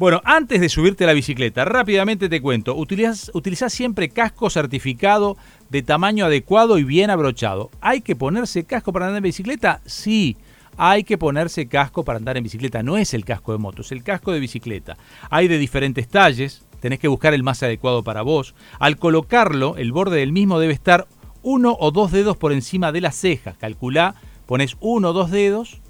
[0.00, 5.36] Bueno, antes de subirte a la bicicleta, rápidamente te cuento, utilizás siempre casco certificado
[5.68, 7.70] de tamaño adecuado y bien abrochado.
[7.82, 9.82] ¿Hay que ponerse casco para andar en bicicleta?
[9.84, 10.38] Sí
[10.78, 12.82] hay que ponerse casco para andar en bicicleta.
[12.82, 14.96] No es el casco de moto, es el casco de bicicleta.
[15.28, 18.54] Hay de diferentes talles, tenés que buscar el más adecuado para vos.
[18.78, 21.08] Al colocarlo, el borde del mismo debe estar
[21.42, 23.58] uno o dos dedos por encima de las cejas.
[23.58, 24.14] Calculá,
[24.46, 25.82] pones uno o dos dedos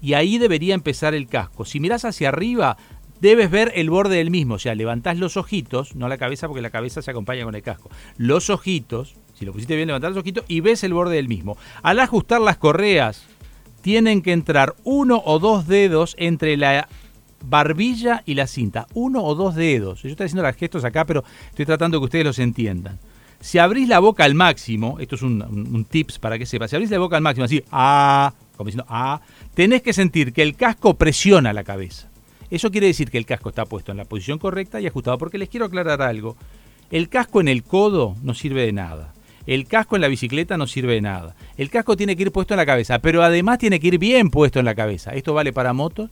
[0.00, 1.66] y ahí debería empezar el casco.
[1.66, 2.78] Si mirás hacia arriba,
[3.20, 4.54] debes ver el borde del mismo.
[4.54, 7.62] O sea, levantás los ojitos, no la cabeza porque la cabeza se acompaña con el
[7.62, 7.90] casco.
[8.16, 11.56] Los ojitos, si lo pusiste bien, levantás los ojitos y ves el borde del mismo.
[11.82, 13.26] Al ajustar las correas,
[13.80, 16.88] tienen que entrar uno o dos dedos entre la
[17.44, 18.86] barbilla y la cinta.
[18.94, 20.02] Uno o dos dedos.
[20.02, 22.98] Yo estoy haciendo los gestos acá, pero estoy tratando que ustedes los entiendan.
[23.40, 26.90] Si abrís la boca al máximo, esto es un, tips para que sepa, si abrís
[26.90, 29.20] la boca al máximo, así, ah, como diciendo, ah,
[29.54, 32.08] tenés que sentir que el casco presiona la cabeza.
[32.50, 35.38] Eso quiere decir que el casco está puesto en la posición correcta y ajustado, porque
[35.38, 36.36] les quiero aclarar algo.
[36.90, 39.12] El casco en el codo no sirve de nada.
[39.46, 41.34] El casco en la bicicleta no sirve de nada.
[41.56, 44.30] El casco tiene que ir puesto en la cabeza, pero además tiene que ir bien
[44.30, 45.12] puesto en la cabeza.
[45.12, 46.10] Esto vale para motos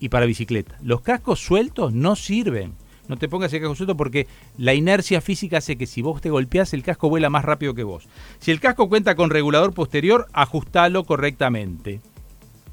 [0.00, 0.76] y para bicicleta.
[0.82, 2.72] Los cascos sueltos no sirven.
[3.08, 6.30] No te pongas el casco suelto porque la inercia física hace que si vos te
[6.30, 8.08] golpeás, el casco vuela más rápido que vos.
[8.38, 12.00] Si el casco cuenta con regulador posterior, ajustalo correctamente.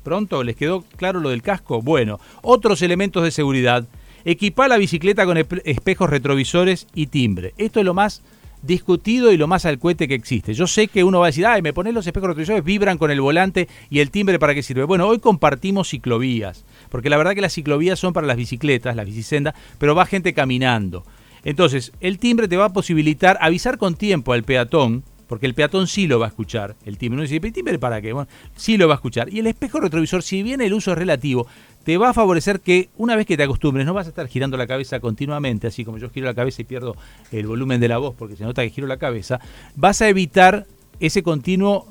[0.04, 0.44] ¿Pronto?
[0.44, 1.82] ¿Les quedó claro lo del casco?
[1.82, 3.86] Bueno, otros elementos de seguridad.
[4.26, 7.54] Equipa la bicicleta con espejos retrovisores y timbre.
[7.58, 8.22] Esto es lo más
[8.62, 10.54] discutido y lo más al cohete que existe.
[10.54, 13.12] Yo sé que uno va a decir, ay, me ponen los espejos retrovisores, vibran con
[13.12, 14.84] el volante y el timbre para qué sirve.
[14.84, 19.06] Bueno, hoy compartimos ciclovías, porque la verdad que las ciclovías son para las bicicletas, las
[19.06, 21.04] bicisendas, pero va gente caminando.
[21.44, 25.88] Entonces, el timbre te va a posibilitar avisar con tiempo al peatón porque el peatón
[25.88, 26.76] sí lo va a escuchar.
[26.86, 28.12] El timbre no dice, ¿el timbre para qué?
[28.12, 29.34] Bueno, sí lo va a escuchar.
[29.34, 31.48] Y el espejo retrovisor, si bien el uso es relativo,
[31.86, 34.58] te va a favorecer que una vez que te acostumbres, no vas a estar girando
[34.58, 36.98] la cabeza continuamente, así como yo giro la cabeza y pierdo
[37.32, 39.40] el volumen de la voz porque se nota que giro la cabeza,
[39.78, 40.66] vas a evitar
[41.00, 41.88] ese continuo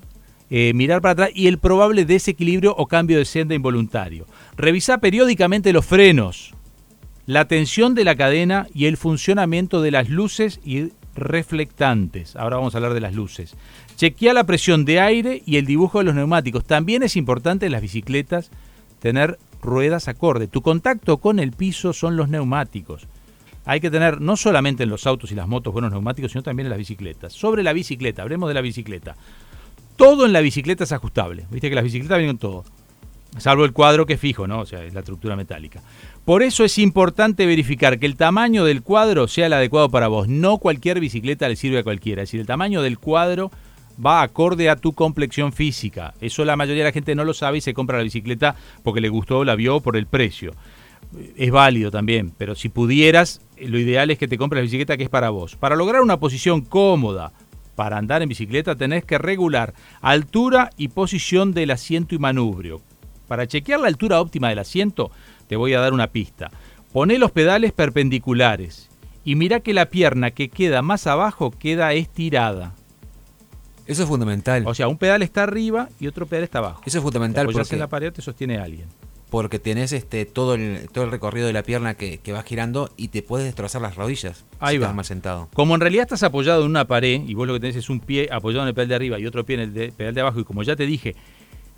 [0.50, 4.26] eh, mirar para atrás y el probable desequilibrio o cambio de senda involuntario.
[4.54, 6.52] Revisa periódicamente los frenos,
[7.24, 12.36] la tensión de la cadena y el funcionamiento de las luces y reflectantes.
[12.36, 13.54] Ahora vamos a hablar de las luces.
[13.96, 16.64] Chequea la presión de aire y el dibujo de los neumáticos.
[16.64, 18.50] También es importante en las bicicletas
[19.00, 20.46] tener ruedas acorde.
[20.46, 23.06] Tu contacto con el piso son los neumáticos.
[23.64, 26.66] Hay que tener no solamente en los autos y las motos buenos neumáticos, sino también
[26.66, 27.32] en las bicicletas.
[27.32, 29.16] Sobre la bicicleta, hablemos de la bicicleta.
[29.96, 31.44] Todo en la bicicleta es ajustable.
[31.50, 32.64] Viste que las bicicletas vienen todo.
[33.38, 34.60] Salvo el cuadro que es fijo, ¿no?
[34.60, 35.80] O sea, es la estructura metálica.
[36.24, 40.28] Por eso es importante verificar que el tamaño del cuadro sea el adecuado para vos.
[40.28, 42.22] No cualquier bicicleta le sirve a cualquiera.
[42.22, 43.50] Es decir, el tamaño del cuadro
[44.04, 46.14] va acorde a tu complexión física.
[46.20, 49.00] Eso la mayoría de la gente no lo sabe y se compra la bicicleta porque
[49.00, 50.52] le gustó, la vio por el precio.
[51.36, 55.04] Es válido también, pero si pudieras, lo ideal es que te compres la bicicleta que
[55.04, 55.56] es para vos.
[55.56, 57.32] Para lograr una posición cómoda
[57.74, 62.82] para andar en bicicleta tenés que regular altura y posición del asiento y manubrio.
[63.30, 65.12] Para chequear la altura óptima del asiento,
[65.46, 66.50] te voy a dar una pista.
[66.92, 68.90] Poné los pedales perpendiculares
[69.24, 72.74] y mira que la pierna que queda más abajo queda estirada.
[73.86, 74.64] Eso es fundamental.
[74.66, 76.82] O sea, un pedal está arriba y otro pedal está abajo.
[76.84, 77.46] Eso es fundamental.
[77.46, 78.88] Te porque en la pared te sostiene alguien.
[79.30, 83.08] Porque tenés este todo el, todo el recorrido de la pierna que, va girando y
[83.08, 84.44] te puedes destrozar las rodillas.
[84.58, 84.92] Ahí va.
[84.92, 85.48] mal sentado.
[85.54, 88.00] Como en realidad estás apoyado en una pared y vos lo que tenés es un
[88.00, 90.40] pie apoyado en el pedal de arriba y otro pie en el pedal de abajo
[90.40, 91.14] y como ya te dije,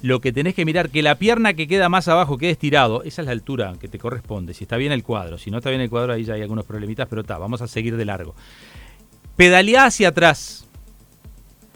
[0.02, 3.22] lo que tenés que mirar, que la pierna que queda más abajo quede estirado, esa
[3.22, 5.80] es la altura que te corresponde, si está bien el cuadro, si no está bien
[5.80, 8.34] el cuadro ahí ya hay algunos problemitas, pero está, vamos a seguir de largo.
[9.36, 10.68] Pedaleá hacia atrás.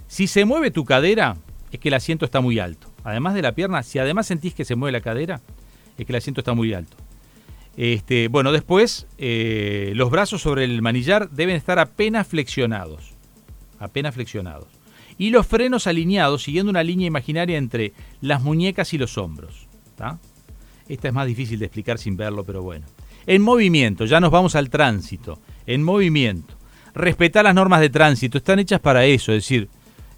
[0.08, 1.36] Si se mueve tu cadera,
[1.70, 2.88] es que el asiento está muy alto.
[3.04, 5.40] Además de la pierna, si además sentís que se mueve la cadera,
[5.96, 6.96] es que el asiento está muy alto.
[7.76, 13.12] Este, bueno, después eh, los brazos sobre el manillar deben estar apenas flexionados.
[13.78, 14.75] Apenas flexionados
[15.18, 19.66] y los frenos alineados siguiendo una línea imaginaria entre las muñecas y los hombros.
[20.88, 22.86] Esta es más difícil de explicar sin verlo, pero bueno.
[23.26, 25.40] En movimiento, ya nos vamos al tránsito.
[25.66, 26.54] En movimiento.
[26.94, 29.68] Respetar las normas de tránsito, están hechas para eso, es decir,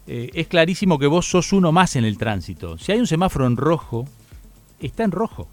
[0.07, 2.77] eh, es clarísimo que vos sos uno más en el tránsito.
[2.77, 4.05] Si hay un semáforo en rojo,
[4.79, 5.49] está en rojo.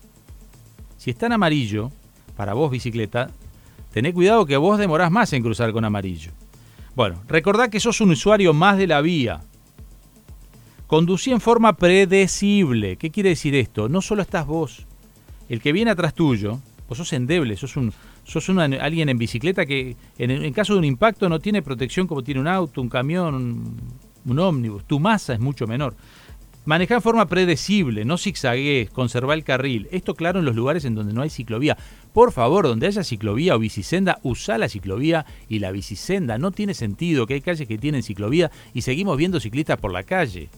[0.97, 1.91] Si está en amarillo,
[2.37, 3.31] para vos bicicleta,
[3.93, 6.31] tené cuidado que vos demorás más en cruzar con amarillo.
[6.97, 9.43] Bueno, recordá que sos un usuario más de la vía.
[10.87, 12.97] Conducí en forma predecible.
[12.97, 13.91] ¿Qué quiere decir esto?
[13.91, 14.87] No solo estás vos.
[15.51, 16.59] El que viene atrás tuyo,
[16.89, 17.93] vos sos endeble, sos un,
[18.25, 22.41] sos alguien en bicicleta que en, caso de un impacto no tiene protección como tiene
[22.41, 23.77] un auto, un camión, un,
[24.25, 24.87] un ómnibus.
[24.87, 25.95] Tu masa es mucho menor.
[26.67, 29.87] Manejar en forma predecible, no zigzaguees, conservar el carril.
[29.93, 31.79] Esto claro en los lugares en donde no hay ciclovía.
[32.13, 36.39] Por favor, donde haya ciclovía o bicisenda, usa la ciclovía y la bicisenda.
[36.39, 40.03] No tiene sentido que hay calles que tienen ciclovía y seguimos viendo ciclistas por la
[40.03, 40.49] calle.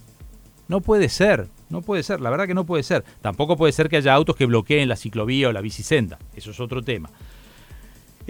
[0.66, 3.04] No puede ser, no puede ser, la verdad que no puede ser.
[3.20, 6.18] Tampoco puede ser que haya autos que bloqueen la ciclovía o la bicisenda.
[6.34, 7.10] Eso es otro tema.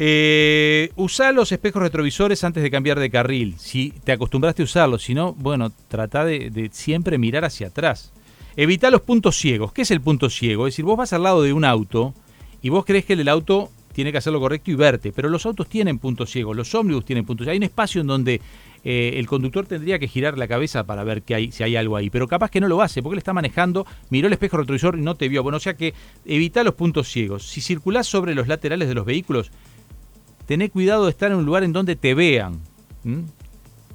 [0.01, 0.93] Eh,
[1.35, 3.57] los espejos retrovisores antes de cambiar de carril.
[3.59, 8.13] Si te acostumbraste a usarlos, si no, bueno, trata de, de siempre mirar hacia atrás.
[8.57, 9.73] Evita los puntos ciegos.
[9.73, 10.69] ¿Qué es el punto ciego?
[10.69, 12.15] Es decir, vos vas al lado de un auto
[12.63, 15.45] y vos crees que el auto tiene que hacer lo correcto y verte, pero los
[15.45, 17.55] autos tienen puntos ciegos, los ómnibus tienen puntos ciegos.
[17.55, 18.41] Hay un espacio en donde
[18.85, 21.97] eh, el conductor tendría que girar la cabeza para ver que hay, si hay algo
[21.97, 24.97] ahí, pero capaz que no lo hace porque él está manejando, miró el espejo retrovisor
[24.97, 25.43] y no te vio.
[25.43, 27.49] Bueno, o sea que evita los puntos ciegos.
[27.49, 29.51] Si circulás sobre los laterales de los vehículos,
[30.49, 32.61] tené cuidado de estar en un lugar en donde te vean.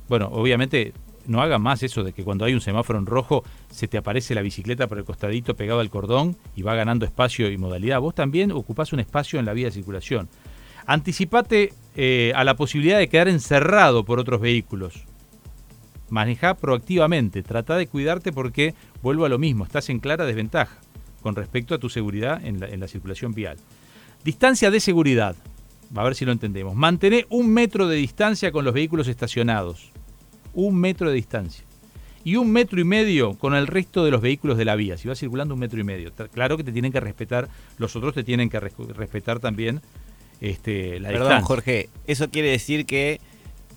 [0.07, 0.93] Bueno, obviamente
[1.25, 4.35] no haga más eso de que cuando hay un semáforo en rojo se te aparece
[4.35, 7.99] la bicicleta por el costadito pegado al cordón y va ganando espacio y modalidad.
[7.99, 10.29] Vos también ocupás un espacio en la vía de circulación.
[10.85, 15.05] Anticipate eh, a la posibilidad de quedar encerrado por otros vehículos.
[16.09, 20.77] Maneja proactivamente, trata de cuidarte porque, vuelvo a lo mismo, estás en clara desventaja
[21.23, 23.57] con respecto a tu seguridad en la, en la circulación vial.
[24.23, 25.35] Distancia de seguridad,
[26.01, 26.75] a ver si lo entendemos.
[26.75, 29.91] Mantener un metro de distancia con los vehículos estacionados
[30.53, 31.65] un metro de distancia.
[32.23, 34.97] Y un metro y medio con el resto de los vehículos de la vía.
[34.97, 36.11] Si vas circulando un metro y medio.
[36.31, 39.81] Claro que te tienen que respetar, los otros te tienen que respetar también
[40.39, 43.19] este, la Perdón, Jorge, eso quiere decir que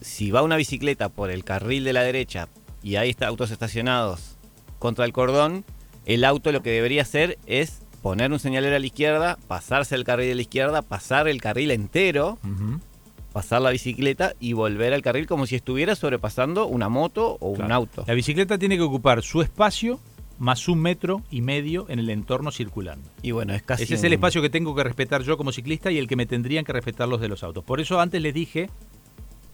[0.00, 2.48] si va una bicicleta por el carril de la derecha
[2.82, 4.36] y ahí está autos estacionados
[4.78, 5.64] contra el cordón,
[6.04, 10.04] el auto lo que debería hacer es poner un señalero a la izquierda, pasarse el
[10.04, 12.38] carril de la izquierda, pasar el carril entero
[13.32, 17.72] pasar la bicicleta y volver al carril como si estuviera sobrepasando una moto o un
[17.72, 18.04] auto.
[18.06, 19.98] La bicicleta tiene que ocupar su espacio
[20.38, 23.10] más un metro y medio en el entorno circulando.
[23.22, 23.82] Y bueno, es casi.
[23.82, 26.26] Ese es el espacio que tengo que respetar yo como ciclista y el que me
[26.26, 27.64] tendrían que respetar los de los autos.
[27.64, 28.70] Por eso antes les dije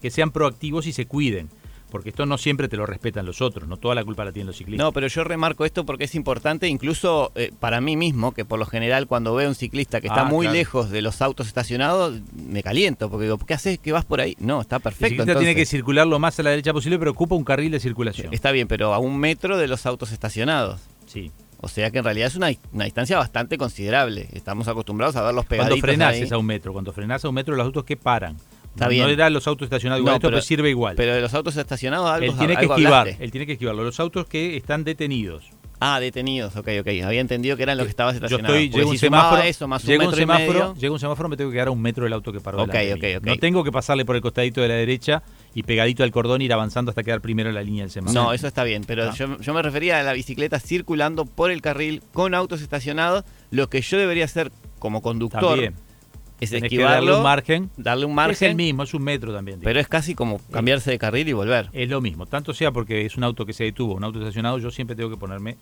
[0.03, 1.49] que sean proactivos y se cuiden
[1.93, 4.47] porque esto no siempre te lo respetan los otros, no toda la culpa la tienen
[4.47, 4.83] los ciclistas.
[4.83, 8.59] No, pero yo remarco esto porque es importante, incluso eh, para mí mismo, que por
[8.59, 12.21] lo general cuando veo un ciclista que está ah, muy lejos de los autos estacionados,
[12.35, 13.79] me caliento, porque digo, ¿qué haces?
[13.79, 14.35] ¿Qué vas por ahí?
[14.41, 15.05] No, está perfecto.
[15.05, 17.71] El ciclista tiene que circular lo más a la derecha posible, pero ocupa un carril
[17.71, 18.33] de circulación.
[18.33, 20.81] Está bien, pero a un metro de los autos estacionados.
[21.07, 21.31] Sí.
[21.61, 24.29] O sea que en realidad es una, distancia bastante considerable.
[24.33, 26.73] Estamos acostumbrados a ver los pegaditos Cuando frenás es a un metro.
[26.73, 28.37] Cuando frenás a un metro, los autos que paran.
[28.75, 29.05] Está bien.
[29.05, 30.97] No era los autos estacionados igual, esto pero, sirve igual.
[30.97, 33.85] Pero de los autos estacionados algo Él tiene que esquivar, él tiene que esquivarlo.
[33.85, 35.51] Los autos que están detenidos.
[35.85, 36.89] Ah, detenidos, ok, ok.
[37.05, 38.57] Había entendido que eran los que estabas estacionados.
[38.57, 41.37] Yo estoy, llego un semáforo, eso, más un metro un semáforo, Llega un semáforo, me
[41.37, 42.63] tengo que quedar a un metro del auto que paró.
[42.63, 43.33] Okay, okay, okay.
[43.35, 45.25] No tengo que pasarle por el costadito de la derecha
[45.55, 48.23] y pegadito al cordón ir avanzando hasta quedar primero en la línea del semáforo.
[48.23, 49.15] No, eso está bien, pero ah.
[49.17, 53.69] yo, yo, me refería a la bicicleta circulando por el carril con autos estacionados, lo
[53.69, 55.41] que yo debería hacer como conductor.
[55.41, 55.75] También
[56.45, 57.71] es esquivarlo, darle un margen.
[57.77, 58.33] Darle un margen.
[58.33, 59.61] Es el mismo, es un metro también.
[59.63, 61.69] Pero es casi como cambiarse de carril y volver.
[61.73, 64.59] Es lo mismo, tanto sea porque es un auto que se detuvo, un auto estacionado,
[64.59, 65.57] yo siempre tengo que ponerme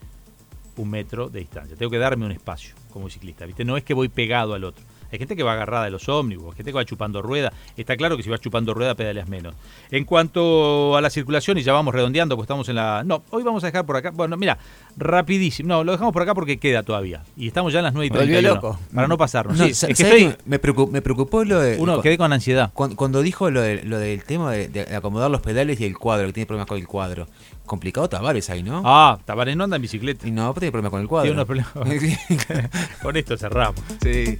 [0.76, 1.76] un metro de distancia.
[1.76, 3.64] Tengo que darme un espacio como ciclista, ¿viste?
[3.64, 4.84] No es que voy pegado al otro.
[5.12, 7.52] Hay gente que va agarrada de los ómnibus, gente que va chupando rueda.
[7.76, 9.54] Está claro que si vas chupando rueda pedaleas menos.
[9.90, 13.02] En cuanto a la circulación, y ya vamos redondeando, pues estamos en la...
[13.04, 14.10] No, hoy vamos a dejar por acá...
[14.10, 14.58] Bueno, mira,
[14.96, 15.68] rapidísimo.
[15.68, 17.22] No, lo dejamos por acá porque queda todavía.
[17.36, 18.54] Y estamos ya en las 9 y 31.
[18.54, 18.78] loco.
[18.94, 19.60] Para no pasarnos.
[19.60, 21.78] es que me, preocupó, lo de...
[21.78, 22.70] Uno, quedé con ansiedad.
[22.72, 26.32] Cuando, dijo lo, de, lo del tema de, acomodar los pedales y el cuadro, que
[26.32, 27.26] tiene problemas con el cuadro.
[27.66, 28.82] Complicado Tavares ahí, ¿no?
[28.84, 30.26] Ah, Tavares no anda en bicicleta.
[30.26, 31.32] Y no, tiene problemas con el cuadro.
[31.32, 32.68] Tiene unos problemas.
[33.02, 33.80] con esto cerramos.
[34.02, 34.36] Sí.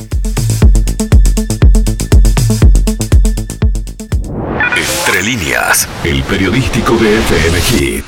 [5.22, 8.06] Líneas, el periodístico de FM Hit.